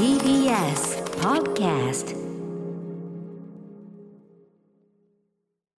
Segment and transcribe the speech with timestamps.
[0.00, 2.16] TBS Podcast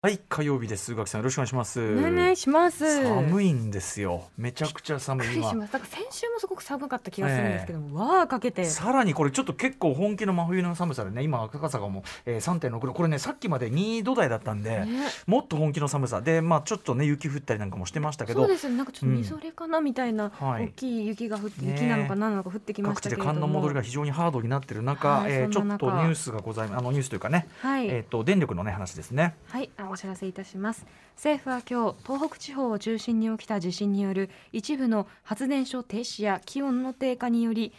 [0.03, 0.95] はい火曜日です。
[0.95, 1.79] 宇垣さんよろしくお願いします。
[1.79, 3.05] お願いします。
[3.05, 4.31] 寒いんですよ。
[4.39, 5.43] めちゃくちゃ寒い。
[5.43, 8.65] だから先週もすごく寒かった気がするんですけども、わあかけて。
[8.65, 11.23] さらにこれちょっと結構本気の真冬の寒さでね。
[11.23, 14.89] 今赤坂も、えー、3.6度これねさっきまで2度台だったんで、ね。
[15.27, 16.23] もっと本気の寒さ。
[16.23, 18.41] でまあちょっとね雪降ったりなんかもしてましたけど。
[18.41, 18.79] そうですね。
[18.79, 20.69] なんかちょっとみぞれかなみたいな、はい。
[20.69, 23.41] 大きい雪が降って、ね雪なのか何なのか降ってきまし各地でたけれども。
[23.41, 26.79] 寒の戻りが非常にハードになってる中、はいえーちょっとニュースがございます。
[26.79, 29.35] あのニュースというかね、はい、えっ、と電力のね話ですね。
[29.49, 30.87] はい、あお知らせいたします。
[31.17, 37.73] 政府は今日東北地方を中心に起きた地震による一部の発電所停止や気温の低下により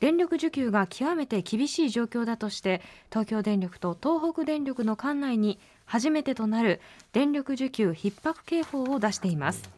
[0.00, 6.80] 電力需給が極めて厳しい状況だとして東京電力と東北電力の管内に初めてとなる
[7.12, 9.68] 電力需給逼迫警報を出しています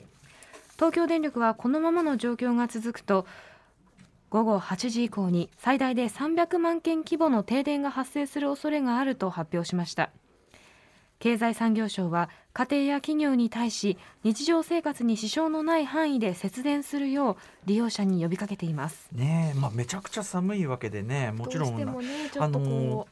[0.74, 3.26] 東京電力はこのままの状況が続くと
[4.28, 10.10] 午後8時以降に最大で300万件規模の停電が発生する恐れがあると発表しました
[11.21, 19.09] 経済産業省は家庭や企業に対し日常生活に支障のない範囲で節電するよう利用者に呼びかけています。
[19.12, 23.07] ねえまあめちゃくちゃ寒いわけでねもちろんもねちょっとこ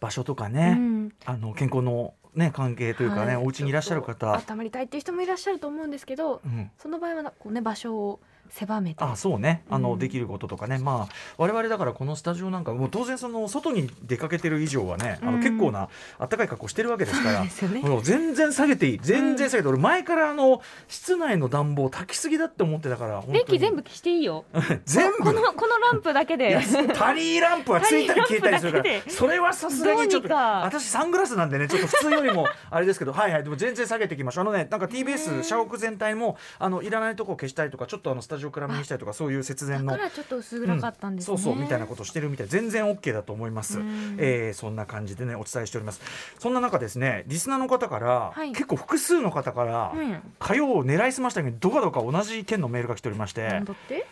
[0.00, 1.12] 場所とかう、ね、うん。
[1.24, 3.44] あの健康のね関係というかね、はい。
[3.44, 4.14] お家にいらっしゃる方。
[4.14, 8.20] と、温まりたいっていう人もいらっしゃると思うんですけどうん、その場合はなこうね場所を
[8.52, 9.02] 狭めて。
[9.02, 9.64] あそうね。
[9.70, 9.98] あの、うん。
[9.98, 10.78] できることとかね。
[10.78, 15.40] まあ我々だからこのスタジオなんかもう当然その外に出かけてる以上はね、あのうん。
[15.42, 17.80] 結構な暖かい格好してるわけですからそうですよね。
[17.80, 18.98] もう全然下げていい。
[19.00, 24.44] 全然下げて、俺前からあの室内の暖房炊きすぎだって思ってたから電気全部消していいよ。
[24.84, 25.18] 全部。
[25.18, 26.58] このこのランプだけで。
[26.94, 28.84] タリーランプは ついたり消えたりするから。
[29.08, 33.44] それはさすがにちょっと私サングラスなんでねちょっと普通よりもあれですけど はいはい。
[33.44, 34.42] でも全然下げていきましょう。
[34.42, 44.16] あのねなんか TBS 社屋全体もあのいらないとこ消したりとかちょっとあのスタジオ暗めにしたりとかそういう節電のだからちょっと薄暗かったんですね、そうそうみたいなことしてるみたい全然 OK だと思います、うん。
[44.18, 46.00] えーそんな感じでねお伝えしております。
[46.38, 48.50] そんな中ですねリスナーの方から、はい。
[48.52, 50.20] 結構複数の方から、うん。
[50.38, 53.64] 火曜を狙いすましたけどどかどか同じ県のメールが来ておりましてな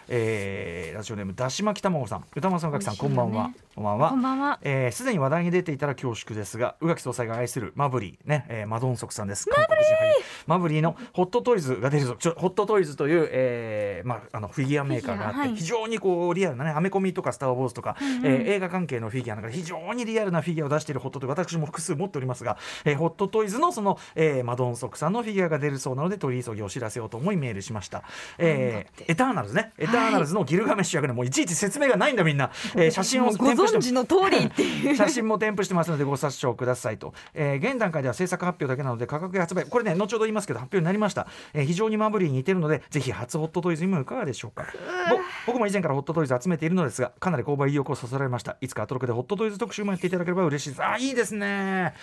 [0.08, 2.24] えーラジオネームだし巻き卵さん。
[2.34, 3.50] 歌丸さん宇垣さんこんばんは。
[3.74, 4.10] こんばんは。
[4.10, 4.58] こんばんは。
[4.62, 9.46] えーすでに話題に出ていたら恐縮ですが宇垣総裁が愛するマブリーね、えーマドンソクさんです。
[9.46, 10.14] 韓国人俳優。
[10.46, 12.16] マブリーのホットトイズが出るぞ。
[12.18, 28.02] ちょホットトイズという、えーまあ、あのフィギュアメーカーがあって、非常にこうリアルなねアメコミとかスター・ウォーズとか、うえー映画関係のフィギュアなんか非常にリアルなフィギュアを出しているホットトイズ私も複数持っておりますが、えーホットトイズのその、えーマドンソクさんのフィギュアが出るそうなので取り急ぎお知らせをと思いメールしました、
[28.38, 29.72] えーエターナルズね。
[29.78, 34.96] エターナルズのギルガメッシュ役でもういちいち説明がないんだみんな、えー 写真をご存知の通りっていう。
[34.96, 44.66] 写真も添付してますのでご察聴くださいと、えー現段階では制作発表だけなので価格や発売これね後ほど言いますけど発表になりました、えー非常にマブリーに似てるのでぜひ初ホットトイズにもいかがでしょうか？
[45.10, 48.56] ぼ僕も以前からホットトイズ集めているのですがかなり購買意欲をそそられました。
[48.60, 50.70] いつかアトロクでホットトイズ特集もやっていただければ嬉しい。
[50.70, 51.94] ですあいいですね。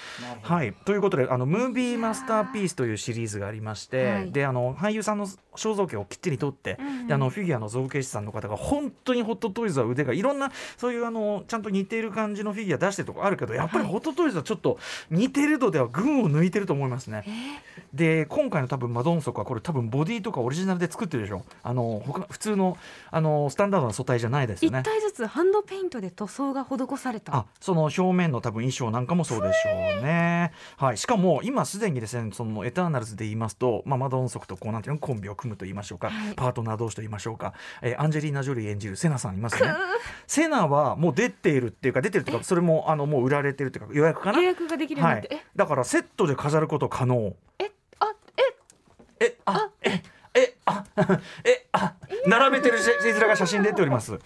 [0.41, 0.73] はい。
[0.85, 4.31] ということであのムービーマスターピースというシリーズがありまして、はい。
[4.31, 7.07] であの俳優さんの肖像権をきっちり取って、うんうん。
[7.07, 14.77] であのフィギュアの造形師さんの方が本当にホットトイズは腕がいろんなそういうあのちゃんと似ている感じのフィギュア出してるとこあるけどやっぱりホットトイズはちょっと
[15.09, 17.23] 似てる度では群を抜いてると思いますね。
[17.93, 21.43] で今回の多分マドンソクはこれ多分ボディとかオリジナルで作ってるでしょ。
[21.63, 22.77] あの他普通の
[23.11, 24.83] あのスタンダードな素体じゃないですよ一ね。
[24.83, 27.35] 体ずつハンドペイントで塗装が施された。
[27.35, 30.51] あその表面の多分衣装なんかもそうでしょうね。
[30.77, 36.33] はい、しかも今すでにですねそのエターナルズで言いますと、まあ、マドンソクとこうなんていうのコンビを組むと言いましょうか、はい。
[36.35, 39.73] パートナー同士と言いましょうか、えーアンジェリーナ・ジョリー演じるセナさんいますよね。
[40.27, 44.39] セナはもう出ているっていうか出てるっていうかそれもあのもう売られてるっていうか予約かな？
[44.39, 47.33] 予約ができるようにはないって、だからセットで飾ること可能。
[47.59, 47.65] え？
[47.65, 48.05] えあ？
[48.37, 48.51] え？
[49.19, 49.37] え？
[49.45, 49.69] あ？
[49.81, 50.03] え？
[50.35, 51.01] えあえ？
[51.05, 51.19] あ？
[52.27, 54.19] 並べてる字面が写真出ております。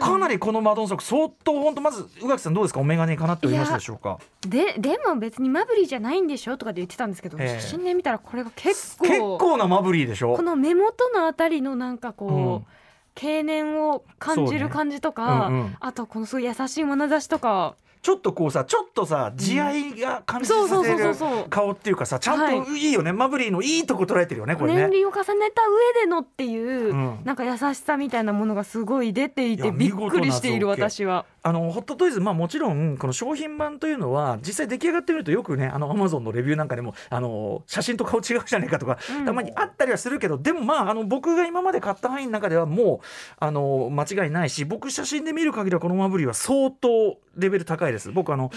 [0.00, 2.80] かなりこのマドンソク相当本当まず宇垣さんどうですか？
[2.80, 4.18] お眼鏡かなっておりますでしょうか？
[4.40, 7.60] ででも別にマブリーじゃないんでしょとかで言ってたんですけど、ええ。
[7.60, 10.34] 写真で見たらこれが結構結構なマブリーでしょ？
[10.34, 12.66] この目元のあたりのなんかこう、うん。
[13.14, 15.76] 経年を感じる感じとか、ねうんうん。
[15.80, 21.14] あとこのすごい優しい眼差しとかちょっとこうさちょっとさ慈愛が感じさせる
[21.48, 22.82] 顔っていうかさちゃんとい。
[22.82, 24.82] いよね、マブリーのいいとこ捉えてるよねこれね。
[24.82, 27.20] 年輪を重ねた上でのっていう、うん。
[27.24, 31.24] なんか優しさみたいなものがすごい出ていてびっくりしている私は。
[31.44, 39.24] あのホットトイズ、まあ、もちろんこの商品版というのは実際出来上がってみるとよくねあのアマゾンのレビューなんかでもあの写真と顔違うじゃないかとか、うん。
[39.24, 43.06] たまにあったりはするけどでもまああの僕が今まで買った範囲の中ではもう
[43.38, 48.10] あの間違いないし僕写真で見る限りはこのマブリーは相当レベル高いです。
[48.12, 48.50] 僕あの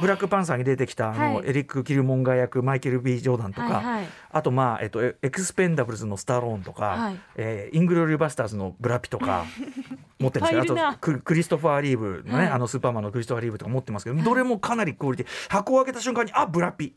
[0.00, 1.48] ブラックパンサーに出てきたあの、はい。
[1.48, 4.08] エリック・キルモンガー役マイケル・ B・ ジョーダンとか、はいはい。
[4.30, 7.20] あとまあ、えっと、エエクスペンダブルズのスタローンとか、はい。
[7.36, 9.44] えーイングロリバスターズのブラピとか
[10.18, 10.50] 持ってるんです。
[10.50, 10.88] けどいっぱいいるな。
[10.88, 12.52] あとククリストファー・リーブのね、はい。
[12.52, 16.94] あのスーパーマンのクリストファー・リーブとか持ってますけど、どれもかなりクオリティ箱を開けた瞬間にあブラピ。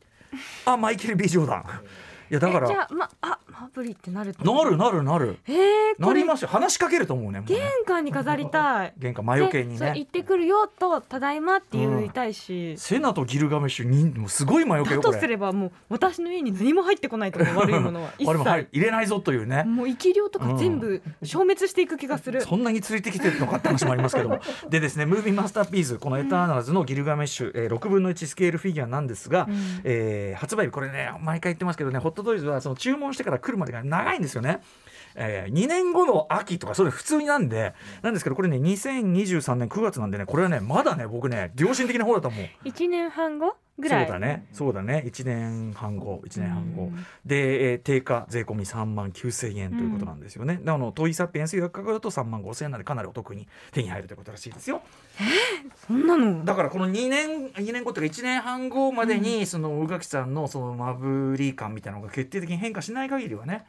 [0.65, 1.61] あマイケル・ B・ ジョーダン。
[1.61, 1.63] い
[2.33, 4.43] やだからえじゃあまあマブリってなると？
[4.43, 5.37] なるなるなる。
[5.47, 5.55] えー、
[6.03, 6.47] これなりますよ。
[6.47, 8.93] 話しかけると思うね玄関に飾りたい。
[8.97, 9.93] 玄関魔除けにね。
[9.95, 15.19] 行ってくるよとただいまって言いたいし、セナとギルガメッシュにもうすごい魔除けだよことれ。
[15.19, 19.63] すればもう私の家に何も入ってこないとか悪いものは 一切入れないぞというね。
[19.63, 24.39] もう生き量とか全部消滅していく気がする、そんなに連れてきてるのかって話もありますけども。
[24.69, 29.81] でですねムービーマスターピースこのエターナルズのギルガメッシュ、えー6分の1スケールフィギュアなんですが、うん。
[29.83, 34.61] えー発売日これね毎回言ってますけどねホットトイズはその注文してから来るまでが長いんですよね。
[35.15, 42.45] えー、2年後の秋とかそれ普通になんでなんですけどこれね2023年9月なんでねこれはねまだね僕ね良心的な方だと思う。
[42.63, 44.05] 一年半後ぐらい？
[44.05, 44.47] そうだね。
[44.53, 45.03] そうだね。
[45.07, 47.05] 1年半後1年半後、うん。
[47.25, 54.81] で、えー定価税込み3万9000円ということなんですよね、であのトイサピエンス予約価格だと3万5000円なんでかなりお得に手に入るということらしいですよ。
[55.87, 56.45] そんなの？
[56.45, 63.65] だからこの2年2年後というか1年半後までに、その宇垣さんのそのマブリー感みたいなのが決定的に変化しない限りはね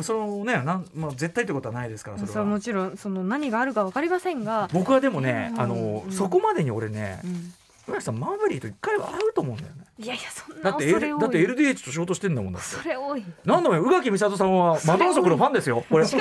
[0.00, 2.44] そのねなん、まあ、絶対ということはないですからそれは。
[2.44, 6.12] もちろんその何があるかわかりませんが、僕はでもね、うんあのうん。
[6.12, 7.52] そこまでに俺ねうん。
[7.88, 9.82] 宇垣さんマブリーと一回は会うと思うんだよね。
[9.98, 13.20] いやいやそんだって、だって LDH と仕事してんだもんだそれ多い。
[13.20, 16.04] 違なんだよ宇垣美里さんはマドンソクのファンですよこれ。
[16.04, 16.20] 違う 違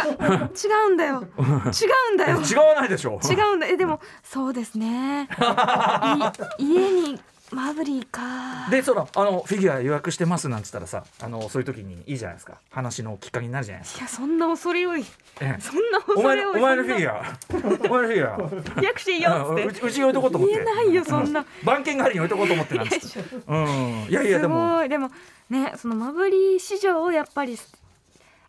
[0.90, 1.24] うんだよ。
[1.38, 2.38] 違うんだよ。
[2.38, 3.20] わないでしょ。
[3.24, 5.30] 違うんだえでもそうですね。
[6.58, 7.20] い家に
[7.52, 8.70] マブリーか。
[8.70, 12.58] でそのあのフィギュア予約してますなんつったらさあのそういう時にいいじゃないですか。
[12.70, 15.06] 話のきっかけになるじゃないですか、いやそんな恐れ多い。
[15.42, 15.62] ええ。
[15.62, 16.54] そんな恐れ多い。
[16.54, 17.12] のお前のフィギア。
[17.12, 18.82] ュアお前のフィギュア。
[18.82, 19.66] 予約していいよっつって。
[19.66, 20.56] うちうちに置いとこうと思って。
[20.56, 21.46] 言えないよそんな。
[21.64, 24.08] 番犬代わりに置いとこうと思ってなんですうん。
[24.10, 25.12] いやいやですもでも
[25.50, 27.58] ねそのマブリー市場をやっぱり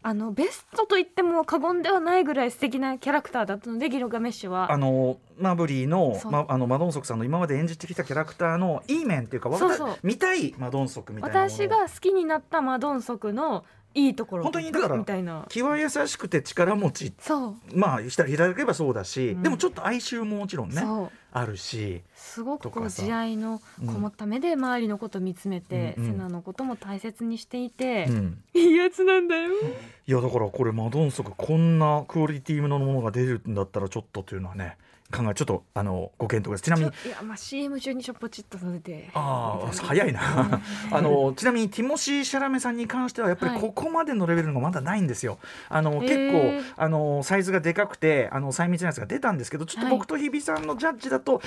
[0.05, 4.73] あのベストと言っても過言ではないぐらい素敵なキャラクターだったのでギルガメッシュは。
[4.73, 9.95] あのマブリーの,、ま、あのマドンソクさんの今まで演じてきたキャラクターのいい面っていうかわそうそう。
[9.95, 13.65] た見たいマドンソクみたいな私が好きになったマドンソクの
[13.95, 15.47] いいところ本当にだからみたいな。
[15.49, 17.13] 気は優しくて力持ち
[17.75, 19.43] まあした開けばそうだし、うん。
[19.43, 20.83] でもちょっと哀愁ももちろんね
[21.35, 26.11] あるしすごくこう慈愛のこもった目で周りのこと見つめて、うんうん。
[26.13, 28.43] セナのことも大切にしていて、うん。
[28.55, 29.51] いいやつなんだよ。
[30.07, 34.77] いやだからこれマドンソクこんなクオリティのものが出るんだったらちょっとというのはね
[35.13, 36.91] 考えちょっとあのご検討ですちなみに。
[37.07, 40.61] いやまあ CM 中にしょっぽちっとさせてああ早いな。
[40.91, 43.61] あのちなみにティモシー・シャラメさんに関してはやっぱりはい。
[43.61, 45.39] ここまでのレベルのがまだないんですよ。
[45.69, 51.41] あのへ結ー構あのサイズがでかくてあの細密なやつが出たんですけどちょっと僕と日比さんのジャッジだと、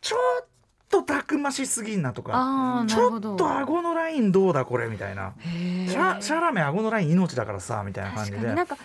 [0.00, 0.46] ちょっ
[0.88, 5.32] とたくましすぎんなとかちょっと顎のラインどうだこれみたいな。
[5.42, 8.38] シャシャラメ顎のライン命だからさみたいな感じで。
[8.54, 8.76] なんか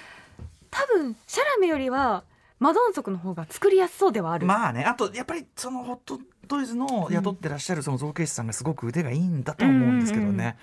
[0.69, 2.23] 多分シャラメよりは
[2.59, 10.57] マドン族の方が作りやすそうではある、まあねあとやっぱりそのホットトイズの雇ってらっしゃるその造形師さんがすごく腕がいいんだとは思うんですけどね。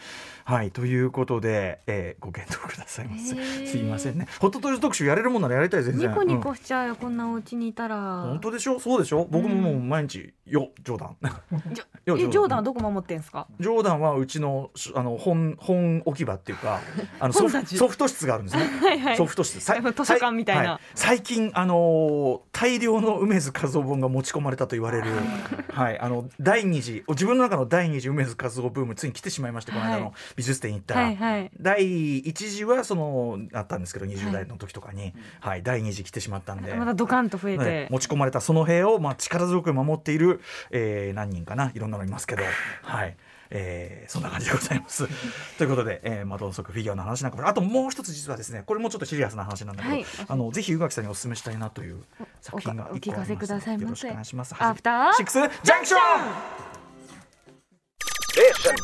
[0.44, 3.66] はいということで、えーご検討くださいませ。
[3.66, 4.26] すいませんね。
[4.40, 6.10] ホットトイズ特集やれるもんならやりたい全然。
[6.10, 6.40] ニコニうん。
[6.42, 8.22] コしちゃうよ、こんなお家にいたら。
[8.24, 8.78] 本当でしょ？
[8.80, 9.26] そうでしょ？
[9.30, 11.16] 僕ももう毎日、よ冗談。
[12.04, 13.46] よえジョーダンはどこ守ってんすか？
[13.58, 16.80] ジョーダンはうちのしあの本本置き場っていうか
[17.20, 18.64] あのソフソフト室があるんですね。
[18.86, 19.16] はいはい。
[19.16, 19.58] ソフト室。
[19.60, 19.72] 図書
[20.14, 20.72] 館みたいな。
[20.72, 25.04] は最近あのー大量の梅津和夫本が持ち込まれたと言われる
[25.74, 30.00] はいあの第二次自分の中の第二次梅津和夫ブームついに来てしまいましてこの間はい。
[30.02, 31.50] の美術展に行ったら、はいはい。
[31.60, 36.74] 第一次はそのあったんですけど20代の時とかに、はい第二次来てしまったんで。
[36.74, 40.40] またドカンと増えねて、持ち込まれたその塀を、まあ、力強く守っている、
[40.70, 42.42] えー何人かないろんなのいますけど、
[42.82, 43.16] はい
[43.56, 45.06] えーそんな感じでございます。
[45.56, 52.02] ということで、えー、マドンソクフィギュアの話なんかもあともう一つ実はですねこれもちょっとシリアスな話なんだけど、はいあのぜひ宇垣さんにお勧めしたいなという
[52.42, 54.54] 作品がお聞かせくださいませよろしくお願いします。
[54.58, 55.98] アフターシックスジャンクショ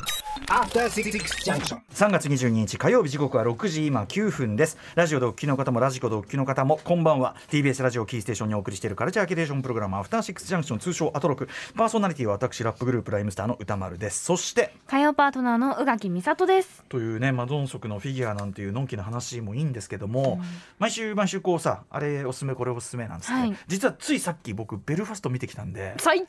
[0.06, 0.09] ン.
[0.46, 4.78] 3月22日火曜日時刻は6時今9分です。
[4.94, 7.36] ラジオでお聞きの方もラジコでお聞きの方もこんばんは。
[7.50, 11.48] TBS ラジオキーステーションにお送りしているカルチャーキュレーションプログラムアフターシックスジャンクション通称アトロク。
[11.76, 14.24] パーソナリティは私ラップグループライムスターの歌丸です。
[14.24, 16.84] そして火曜パートナーの宇垣美里です。
[16.88, 20.40] というねマドンソクのフィギュアなんていうのんきな話もいいんですけども、
[20.78, 23.56] 毎週毎週こうさあれおすすめこれおすすめなんつって、はい。
[23.68, 25.94] 実はついさっき僕ベルファスト見てきたんで。
[25.98, 26.26] 最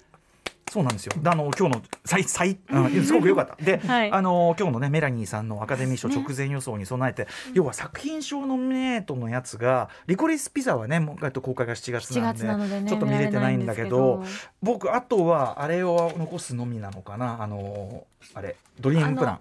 [0.71, 1.11] そうなんですよ。
[1.21, 3.61] であの今日の最最うん すごく良かった。
[3.61, 4.11] で、はい。
[4.11, 14.23] あの今日のねメラニーさんのアカデミー賞直前予想に備えて、要は作品賞ノミネートのやつがリコリスピザはねもうえっと公開が7月7なんで月なのでねちょっと見れてないんだけど。
[14.63, 17.43] 僕あとはあれを残すのみなのかな。
[17.43, 19.39] あのあれドリームプラン。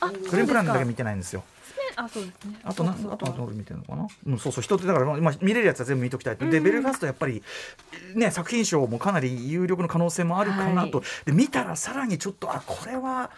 [0.00, 1.42] あドリームプランだけ見てないんですよ
[1.96, 2.58] あそうですね。
[2.62, 6.64] あとなあとは見てるのかな、うん、そうそう人ってだから、まあ、見れるやつは全部見ときたいと、でうん。
[6.64, 7.42] ベルファストやっぱり
[8.14, 13.30] ね作品賞もかなり有力の可能性もあるかなと、はで見たらさらにちょっとあこれは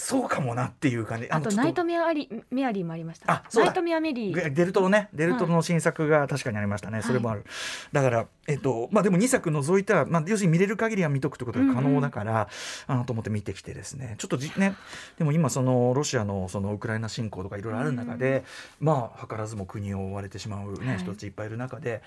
[0.00, 1.28] そうかもなっていう感じ。
[1.30, 1.50] あと。
[1.50, 3.30] ナイトメアリメアリーもありました。
[3.30, 3.66] あそうだ。
[3.66, 4.52] ナイトメアメリー。
[4.54, 7.44] デルトロねデルトロの新作が確かにありましたね、それもある、
[7.92, 12.48] だからえっとまあでも2作除いたら、まあ、要するに見れる限りは見とくってことが可能だから、
[12.86, 14.14] あのと思って見てきてですね。
[14.16, 14.74] ちょっとじね
[15.18, 18.44] でも今そのロシアのそのウクライナ侵攻とかいろいろある中で、
[18.80, 20.98] まあ図らずも国を追われてしまう、ねはい。
[20.98, 22.02] 人たちいっぱいいる中で。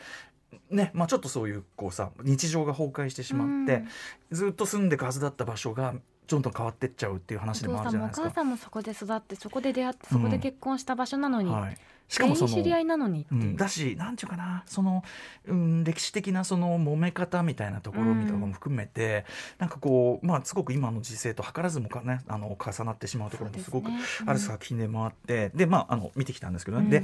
[0.70, 3.84] ねまあ、ちょっとそういうこうさ日常が崩壊してしまって、
[4.32, 4.38] うん。
[4.38, 5.96] ずっと住んでくはずだった場所が
[6.28, 8.28] どんどん変わってっちゃうっていう話でもあるじゃないですか。
[8.28, 11.78] 母さんもそこで育ってそこで出会ってそこで結婚した場所なのに、はい、
[12.08, 15.04] しかもその知り合いなのにっていう、うん、だしなんていうかなその、
[15.48, 19.26] うん、歴史的なその揉め方みたいなところみたいなのも含めて、
[19.58, 23.90] なんかこうまあすごく今の時勢と図らずもかねあの重なってしまうところもすごく
[24.26, 26.90] ある作品でもあって、でまああの見てきたんですけどね、うん。
[26.90, 27.04] で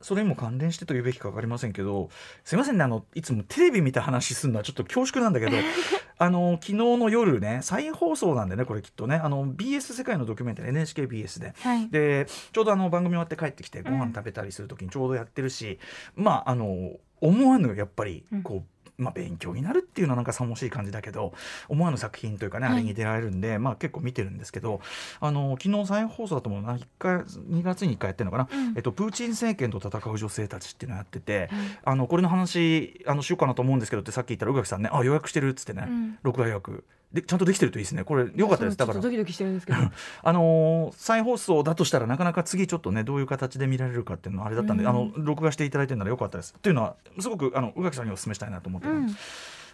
[0.00, 2.10] それにも関連してと言うべきか分かりませんけど
[2.44, 5.52] すいませんねあのいつもテレビ見た話するのはちょっと恐縮なんだけど
[6.18, 11.54] あの昨日の夜ね再放送なんでねこれきっとねあの BS 世界のドキュメンタリー NHKBS で。
[11.60, 11.88] はい。
[11.88, 15.78] でちょうどあの番組終わって帰ってきてご飯食べたりする時にちょうどやってるし、
[16.14, 18.42] まああの思わぬやっぱりうん。
[18.42, 21.34] こう、まあ、勉強になるっていうのはなんかさもしい感じだけど
[21.68, 22.74] 思わぬ作品というかね、はい。
[22.76, 24.80] あれに出られるんで、まあ、結構見てるんですけど
[25.20, 28.74] あの昨日再放送だと思うな1回2月に1回やってるのかな、うん。
[28.76, 31.48] えっと、プーチン政権と戦う女性たちっていうのをやってて、はい。
[31.84, 36.18] あのこれの話あのしようかなと思うんですけどってさっき言ったら宇垣さんねあ予約してるっつってね、うん。
[36.22, 38.04] 録画予約でちゃんとできてるといいですね。
[38.04, 38.76] これよかったです。
[38.76, 39.00] だから。
[39.00, 39.78] ドキドキしてるんですけど。
[40.22, 46.54] あのー再放送だとしたらなかなか次ちょっとねどういう形で見られるかっていうのはあれだったんで、うんあの録画していただいてるならよかったです。
[46.54, 49.16] というのはすごくあの宇垣さんにお勧めしたいなと思ってる、うん。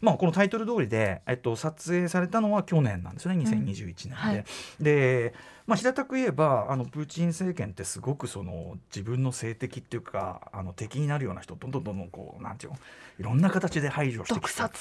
[0.03, 4.15] まあ、このタイトル通りで、えっと、撮影されたのは去年なんですよね2021年で。
[4.15, 4.45] はい。
[4.81, 5.33] で、
[5.65, 12.79] まあ、平たく言えばあのプーチン政権ってすごくその自分の政敵っていうかあの敵になるような人をどんどんどんどんこうなんていうの
[13.23, 14.77] いろんな形で排除して毒殺。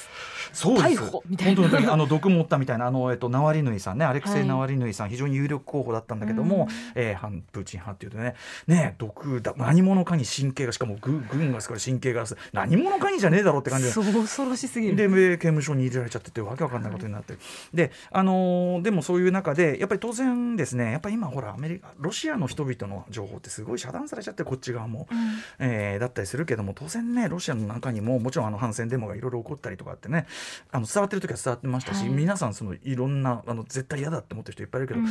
[0.52, 1.02] そうです。
[1.04, 1.62] 逮捕みたいな。
[1.62, 2.88] 本当にあの毒持ったみたいな。
[2.88, 4.06] あの、えっと、ナワリヌイさんね。
[4.06, 7.02] アレクセイ・はいナワリヌイさん、非常に有力候補だったんだけども、うん。
[7.02, 8.36] えー反プーチン派っていうとね。
[8.66, 13.86] ね毒だ何者かに神経がしかも軍軍がすから神経がす何者かにじゃねえだろうって感じ。
[13.88, 14.96] で恐ろしすぎる。
[14.96, 17.34] で刑務所に入れられちゃっててわけわかんないことになって。
[17.34, 17.40] る、
[17.74, 20.92] であのーでもそういう中でやっぱり当然ですね。
[20.92, 25.18] やっぱり今ほらアメリカロシアの人々の情報ってすごい遮断されちゃってこっち側も、うん。
[25.60, 30.26] えーだったりするけども当然ねロシアの中にももちろんあの反戦デモがいろいろ起こったりとかってね
[30.72, 32.10] あの伝わってる時は伝わってましたし、はい。
[32.10, 35.06] 皆さんそのいろんなあの絶対嫌だって思ってる人いっぱいいるけど、うん。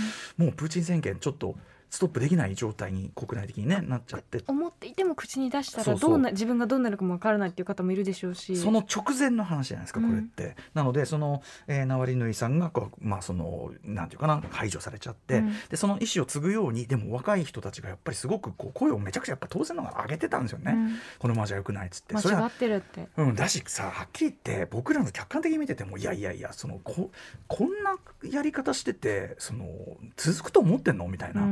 [0.46, 1.54] もうプーチン政権ちょっと
[1.90, 4.42] ストップできない状態に国内的に、ね、なっちゃって。
[4.46, 8.56] 思っていても口に出したらどうな自分がどうなるかもわからないっていう方もいるでしょうし。
[8.56, 10.08] その直前の話じゃないですか、うん。
[10.08, 10.56] これって。
[10.74, 15.54] なのでその、えーナワリヌイさんがこう、まあ、そのなんていうかな排除されちゃって、うん。
[15.68, 20.96] でその意思を継ぐようにでも若い人たちがやっぱりすごくこう声をめちゃくちゃやっぱ当然のがら上げてたんですよね、うん。
[21.18, 22.16] このままじゃよくないっつって。
[22.18, 23.08] それは間違ってるって。
[23.16, 27.10] うん、だしさはっきり言って僕らの客観的に見ててもいやいやいやそのこ
[27.48, 27.96] こんな
[28.30, 29.66] やり方しててその
[30.16, 31.46] 続くと思ってんのみたいな、う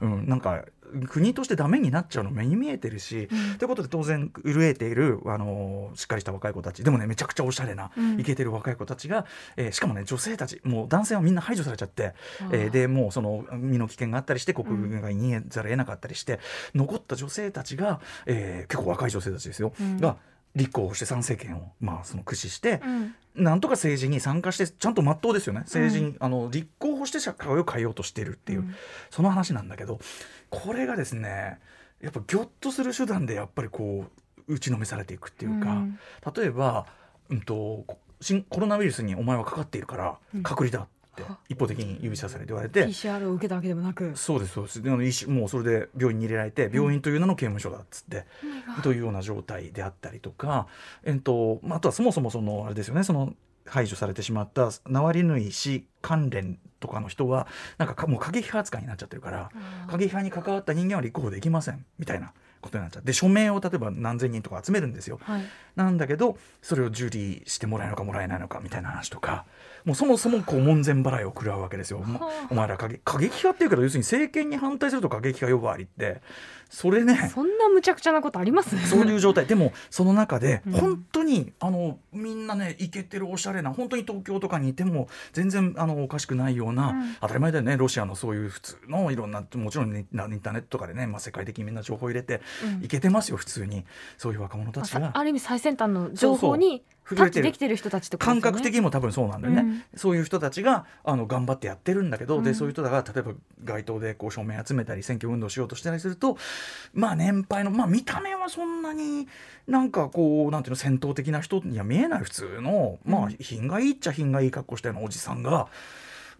[0.00, 0.64] うんんなんか
[1.08, 3.58] 国としてダメになっちゃうの目に見えてるし、うん。
[3.58, 8.20] ということで当然震えている、あのしっかりした若い子たちでもねめちゃくちゃおしゃれな、うん。
[8.20, 9.24] イケてる若い子たちが、
[9.56, 12.14] えーしかもね女性たちもう男性はみんな排除されちゃって、
[12.52, 16.40] えーでもうその身の危険があったりして国外に逃げざるを得なかったりして、
[16.74, 20.00] 残った女性たちが、えー結構若い女性たちですよ、うん。
[20.00, 20.16] が
[20.54, 23.14] 立候補して参政権を、まあ、その駆使して、うん。
[23.36, 25.60] なんとか政治に参加してちゃんと真っ当ですよね。
[25.60, 28.74] 政治に、あの立候補して社会を変えようとしているっていう、うん。
[29.10, 30.00] その話なんだけど
[30.50, 31.60] これがですね
[32.00, 34.06] やっぱギョッとする手段でやっぱりこ
[34.48, 35.98] う打ちのめされていくっていうか、うん。
[36.34, 36.86] 例えば、
[37.28, 37.84] うん、と
[38.48, 40.42] コロナウイルスにお前はかかっているからうん。
[40.42, 40.84] 隔離だ。
[40.84, 42.86] っては一方的に指さされて言われて。
[42.86, 44.12] PCR を受けたわけでもなく。
[44.16, 44.82] そうですそうです。
[44.82, 48.26] であの医師もうそれで病院に入れられて病院という名の刑務所だっつって、
[48.82, 50.66] というような状態であったりとか、
[51.04, 53.34] えっとまあ、あとはそもそもそのあれですよねその
[53.66, 57.46] 排除されてしまったナワリヌイ氏関連とかの人は
[57.78, 59.50] なんかかもう過激派扱いになっちゃってるから
[59.86, 65.18] 過激派に関わった人間は立候補できませんみたいなことになっちゃってで署名を例えば何千人とか集めるんですよ。
[65.22, 65.42] はい。
[65.76, 69.46] なんだけどそれを受理してもらえるのかもらえないのかみたいな話とか
[69.84, 71.98] もうそもそもこう門前払いを食らうわけですよ。
[71.98, 72.46] おはあ。
[72.50, 76.20] お前ら過激過激派っていうけど要するに政権に反対すると過激派呼ばわりって。
[76.68, 78.78] それねそんな無茶苦茶なことあります？
[78.88, 79.46] そういう状態。
[79.46, 80.72] でもその中でうん。
[80.72, 87.16] 本当に、あのみんなねイケてるおしゃれな本当に東京とかにいても全然あのおかしくないような、うん。
[87.20, 87.76] 当たり前だよね。
[87.76, 92.84] ロシアのそういう普通のいろんなもちろんねインターネットとかでね、まあ、世界的にみんな情報入れて、うん。
[92.84, 93.84] いけてますよ普通に。
[94.16, 97.00] そういう若者たあちがさある意味最先端の情報にそうそう。
[97.16, 99.64] タッチできてる人たちと感覚的にも多分そうなんだよね、
[99.96, 102.44] そういう人たちがあの頑張ってやってるんだけど、うん。
[102.44, 103.32] でそういう人が例えば
[103.64, 106.36] 街頭でこう署名集めたり選挙運動しようとしたりすると
[106.92, 109.28] まあ年配のまあ見た目はそんなに
[109.66, 113.36] なんかこうなんていうの戦闘的な人には見えない普通のまあうん。
[113.38, 115.68] 品がいいっちゃ品がいい格好したようなおじさんが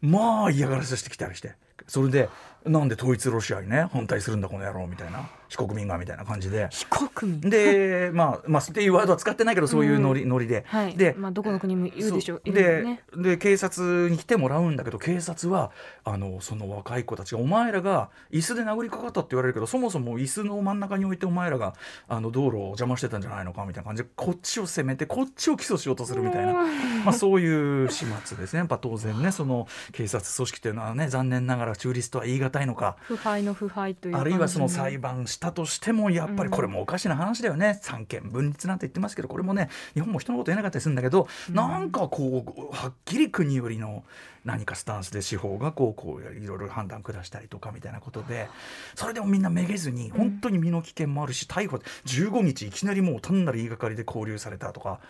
[0.00, 1.54] まあ嫌がらせしてきたりして
[1.86, 2.28] それで
[2.66, 6.68] なんで統一ロシアにね反対するんだこの野郎みたいな非国民がみたいな感じで。
[6.70, 7.40] 非国民？
[7.40, 10.94] でまあまあっていうワードは使ってないけどそういうノリ,、ノリで、はい。
[10.94, 12.20] でまあどこの国もいるでしょう。
[12.20, 12.42] そう。
[12.44, 13.02] いるよね。
[13.16, 15.72] でで警察に来てもらうんだけど警察は
[16.04, 21.74] あのその若い子たちがお前らが椅子で殴りかかったって言われるけどそもそも椅子の真ん中に置いてお前らが
[22.06, 26.62] あの道路を邪魔してたんじゃないのかみたいな感じでこっちを責めてこっちを起訴しようとするみたいな、ま
[27.06, 28.58] あ、そういう始末ですね。
[28.58, 32.96] やっぱ当然ねその警察組織っていうのはね残念ながら中立とは言い難いのか。
[33.00, 44.04] 腐敗の腐敗というあるいはその裁判判したとしてもやっぱりこれもおかしな話だよね、三権分立なんて言ってますけどこれもね日本も人のこと言えなかったりするんだけど、なんかこうはっきり国寄りの
[44.44, 48.48] 何かスタンスで司法がこうこういろいろ判断下したりとかみたいなことで
[48.94, 55.00] それでもみんなめげずに本当に身の危険もあるし逮捕15日いきなりもう単なる言いがかりで拘留されたとか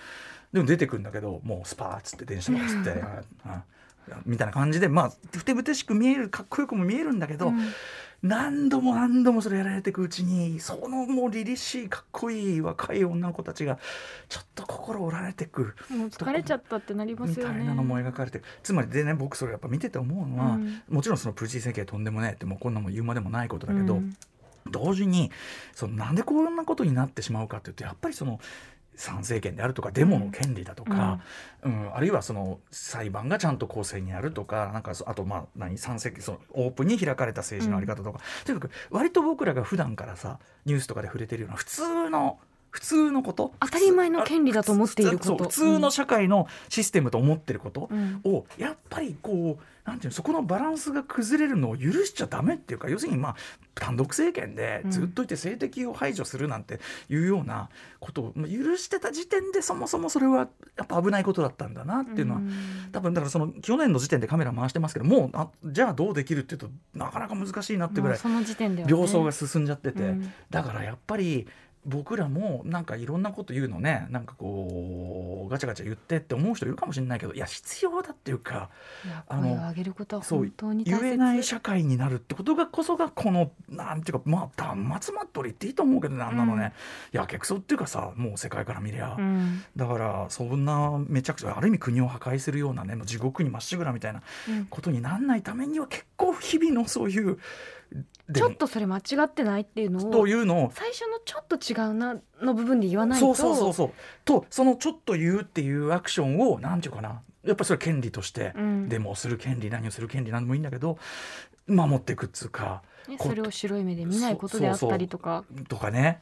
[0.52, 2.90] でも出てくるんだけどもうスパーッつって電車がつって。
[3.02, 3.62] ああ
[4.26, 7.52] みたいな感じでまあふてぶてしく見えるかっこよくも見えるんだけど、
[8.22, 13.78] 何度も何度もそれやられていくうちにそのもう凛々しいかっこいい若い女の子たちが
[14.28, 17.54] ちょっと心折られてくもう疲れちゃったってなりまみすよね。
[17.54, 20.82] たいなのも描かれてつまりでね僕それやっぱ見てて思うのは、うん。
[20.88, 24.16] もちろんそのプーチン政権とんでもないってもうこんなもん言うまでもないことだけど、うん。
[24.70, 25.30] 同時に
[25.74, 28.38] そのなんでこんなことになってしまうかっていうとやっぱりその
[29.00, 31.20] 参政権であるとかデモの権利だとか、
[31.62, 31.94] うん。
[31.94, 42.38] あるいはその裁判がちゃんと公正にやるとかなんかそあとまあ何参政そのオープンに開かれた政治のあり方とか、とにかく割と僕らが普段からさニュースとかで触れてるような普通の
[42.70, 43.52] 普通のこと？
[43.60, 45.44] 当たり前の権利だと思っていること。
[45.44, 48.20] 普通の社会のシステムと思ってることうん。
[48.24, 53.36] をやっぱりこうなんていうのそこのバランスが崩れるのを許しちゃダメっていうか要するにまあ
[53.74, 62.52] 単独政権でずっといて政敵を排除するなんていうようなことをまあ許してた時点でそもそもそれはやっぱ危ないことだったんだなっていうのは、ん。
[62.92, 70.32] 多分だからその去年の時点でカメラ回してますけどもうあじゃあどうできるっていうとなかなか難しいなってぐらいその時点で病巣が進んじゃってて、うん。
[70.50, 71.48] だからやっぱり
[71.86, 74.06] 僕らもなんかいろんなこと言うのね。
[74.10, 78.68] なんかこうガチャガチャ言ってって思う人いるかもしれないけどいや必要だっていうか
[79.28, 86.74] あの上げることはそう本当に言えない社会になるってことがこそがこのなんていうかまあ断末魔取りっていいと思うけどねあんなのね、
[87.12, 89.62] やけくそっていうかさもう世界から見りゃ、うん。
[89.74, 94.66] だからそんなめちゃくちゃある意味国を破壊するようなねもう地獄にまっしぐらみたいなうん。
[94.66, 97.40] ことになんないためには結構日々のそういうで
[98.34, 103.90] ちょっとそれ間違ってないっていうのをというのを最初のちょっと違うなの部分で言わないとそうそうそうそう。
[104.24, 107.22] とそのちょっと言うっていうアクションをなんていうかな。
[107.44, 108.88] やっぱりそれは権利として、うん。
[108.88, 110.98] デモをする権利何をする権利なんでもいいんだけど
[111.66, 115.44] 守っていくっつうかこねそれを白い目で見ないことであったりとか。
[115.68, 116.20] とかね。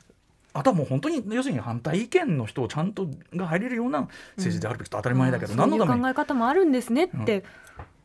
[0.54, 6.02] あとはもう本当に要するに反対意見の人をちゃんとが入れるような政治であるべきと当たり前だけど、あー何のために？
[6.02, 7.44] 考え方もあるんですねって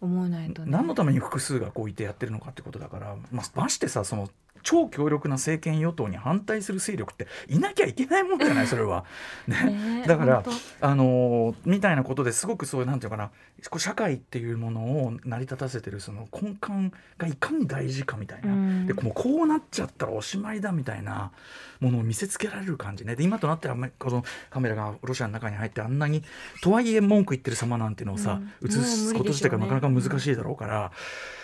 [0.04, 4.30] 思わないとね、何のために複数がこういてやってるのかってことだから、まあ、ましてさその
[4.64, 9.06] 超強力な政権与党に反対する勢力っていなきゃいけないもんじゃないそれは。
[9.48, 10.04] ね。
[10.08, 13.32] だから本あのーみたいなことですごくそういうなんていうかな
[13.78, 18.88] 社会っていうものを成り立たせてるその根幹がいかに大事かみたいな、うん。
[18.88, 21.32] でもうこうなっちゃったらおしまいだみたいな
[21.80, 23.16] ものを見せつけられる感じね。
[23.16, 26.24] で今となってはこのカメラがロシアの中に入ってあんなに
[26.62, 28.68] とはいえ文句言ってる様なんていうのをさ、うん。
[28.68, 30.92] 映すこと自体がなかなか難しいだろうから。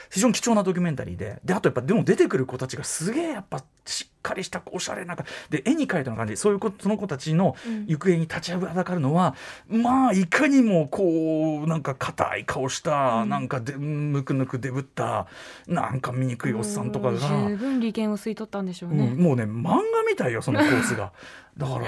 [0.09, 1.39] 非常に貴重なドキュメンタリーで。
[1.45, 5.15] であとやっぱでも出てくる子たちがすげえやっぱしっかりしたおしゃれな
[5.49, 6.37] で絵に描いたような感じ。
[6.37, 7.85] そういう子その子たちのうん。
[7.85, 9.35] 行方に立ちはだかるのは、
[9.67, 13.29] まあいかにもこうなんか硬い顔した、うん。
[13.29, 15.27] なんかでむくぬくでぶった
[15.67, 17.19] なんか醜いおっさんとかが。
[17.19, 21.11] 十分利権を吸い取ったんでしょううんね、もうね漫画みたいよそのコースが。
[21.57, 21.85] だから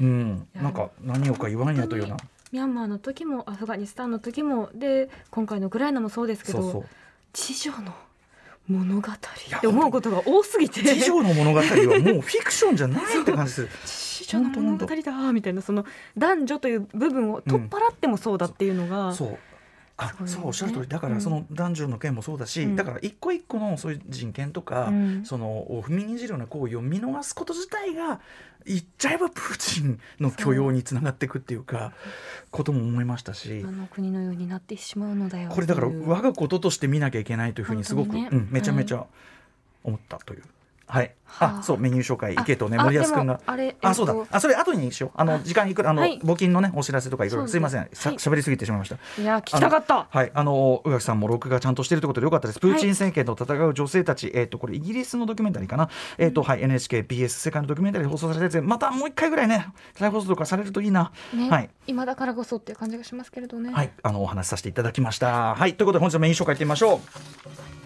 [0.00, 0.48] うん。
[0.54, 2.16] なんか何をか言わんやというような。
[2.52, 6.84] ミャンマーの時もアフガニスタンの時もで今回のウクライナもそうですけどそうそう
[7.32, 7.92] 地上の
[8.68, 9.12] 物語。
[9.12, 10.82] って思うことが多すぎて。
[10.82, 13.68] 地上の物語はもうフィクションじゃないって感じする。
[13.84, 15.84] 地上の物語だみたいなその
[16.16, 19.38] 男女という部分を取っ払ってもそうだっていうのが、そうあそう
[20.06, 20.26] よね。
[20.26, 20.88] そうおっしゃる通り。
[20.88, 22.76] だからその男女の件もそうだし、うん。
[22.76, 25.24] だから一個一個のそういう人権とか、うん。
[25.24, 28.20] その踏みにじるような行為を見逃すこと自体が
[28.66, 31.92] 言っちゃえばプーチンの許容につながっていくっていうか
[32.50, 38.28] ことも思いましたしあの国のようになってしまうのだよこれだから我がこととして見なきゃいけないというふうにすごく、ね。
[38.30, 39.06] うん、めちゃめちゃ
[39.84, 40.40] 思ったという。
[40.40, 40.50] はい、
[40.90, 41.10] はあ。
[41.38, 43.40] あそうメニュー紹介あ池とねあ森保君が。
[43.46, 44.12] あれあそうだ。
[44.12, 45.10] えっとあそれ後にしよう。
[45.14, 46.18] あの時間いくらあの、はい。
[46.20, 47.46] 募金のねお知らせとかいろいろ。
[47.46, 47.84] すすいません。
[47.84, 48.96] 喋りすぎてしまいました。
[49.20, 50.08] いや聞きたかった。
[50.10, 52.60] はい、あの宇垣さんも録画ちゃんとしてるということでよかったです。
[52.60, 55.88] プーチン政権と戦う女性たち、えっ、とこれイギリスのドキュメンタリーかな？
[56.18, 56.62] えっ、とはい。
[56.62, 61.12] NHK BS 世界のドキュメンタリーで放送されたやつでまたもう一回ぐらいね再放送とかされるといいな。
[61.32, 61.70] ね、はい。
[61.86, 65.54] 今だからこそっていう感じがしますけれどね、はい、あのお話しさせていただきました。
[65.54, 67.79] はい、ということで本日のメイン紹介いってみましょう。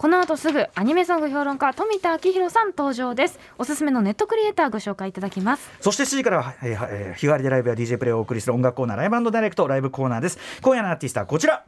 [0.00, 10.38] この後すぐアニメソング評論家富田明宏さん登場ですおすすめのネットクリエイターご紹介いただきますそして7時からは、えーえー日替わりでライブや DJ プレイをお送りする音楽コーナーライブダイレクトライブコーナーです。
[10.62, 11.66] 今夜のアーティストはこちら。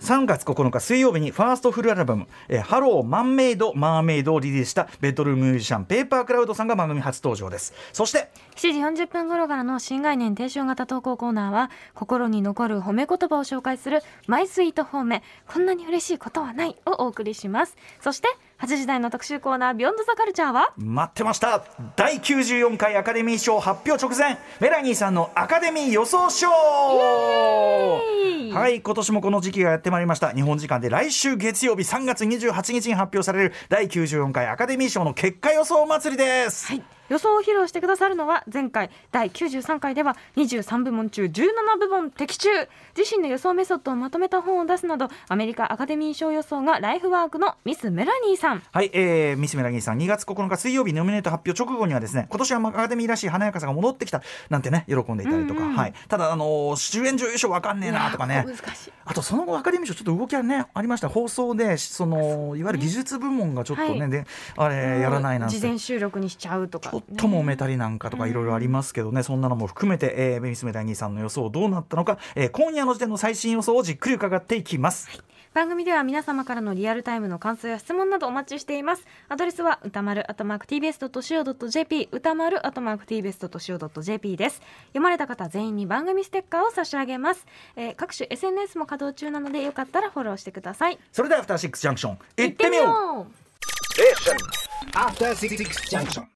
[0.00, 7.74] 3月9日水曜日にファーストフルアルバム「えーハローマンメイドマーメイド」をリリースしたベッドルームミュージシャンペーパークラウドさんが番組初登場です。
[7.92, 17.76] そして7時40分頃からの新概念提唱型投稿コーナーは心に残る褒め言葉を紹介するマイスイート褒めこんなに嬉しいことはないをお送りします。
[18.00, 18.28] そして
[18.60, 20.74] 8時台の特集コーナービヨンドザカルチャーは？
[20.76, 21.64] 待ってました。
[21.96, 26.46] 第94回アカデミー賞発表直前メラニーさんのアカデミー予想賞
[28.48, 30.30] イはい今年もこの時期がやってまいりました。
[30.32, 42.48] 日本時間で来週月曜日3月28日に発表される第94回アカデミー賞の結果予想祭りです、はい予想を披露してくださるのは前回第93回では23部門中17部門的中。
[42.96, 48.62] 自身の予想メソッドをまとめた本を出すなどアメリカアカデミー賞予想がライフワークのミス・メラニーさん。
[48.72, 58.34] はい、えー、ミスメラギーさん2月9日水曜日ノミネート発表直後にはですね今年はアカデミーらしい華やかさが戻ってきたなんてね喜んでいたりとか、うんうんはい、ただあのー主演女優賞わかんねえなとかね。
[58.34, 58.92] いや難しい。
[59.04, 61.08] あとその後アカデミー賞ちょっと動きがねありました。
[61.08, 64.10] 放送でそのいわゆる技術部門がちょっとね、はい。
[64.10, 65.56] であれやらないなんて。
[65.56, 75.08] 事前収録にしちゃうとか、と揉めたりなんかとかいろいろありますけどね、そんなのも含めて、えー、ミスメラギーさんの予想どうなったのか、えー今夜の時点の最新予想をじっくり伺っていきます。
[75.52, 79.04] 番組では皆様からのリアルタイムの感想や質問などお待ちしています。
[79.28, 84.62] アドレスは歌丸アットマーク TBS.CO.JP 歌丸アットマーク TBS.CO.JP です。
[84.88, 90.98] 読まれた方全員に番組ステッカーを差し上げます、えー各種 SNS も稼働中なのでよかったらフォローしてください。
[91.10, 93.22] それではアフターシックスジャンクション行ってみよう。
[93.22, 93.40] う。
[94.94, 95.56] After Six
[95.90, 96.24] Junction.